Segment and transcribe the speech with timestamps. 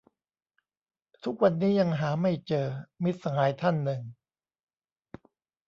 [1.23, 2.65] "ทุกวันนี้ยังหาไม่เจอ"
[3.03, 4.01] มิตรสหายท่านหนึ่ง